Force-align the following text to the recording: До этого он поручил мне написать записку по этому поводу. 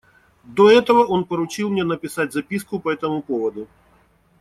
До 0.43 0.67
этого 0.71 1.05
он 1.05 1.25
поручил 1.25 1.69
мне 1.69 1.83
написать 1.83 2.33
записку 2.33 2.79
по 2.79 2.91
этому 2.91 3.21
поводу. 3.21 3.67